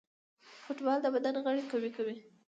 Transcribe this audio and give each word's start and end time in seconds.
فوټبال 0.63 0.99
د 1.03 1.07
بدن 1.15 1.35
غړي 1.45 1.63
قوي 1.71 1.91
کوي. 1.97 2.17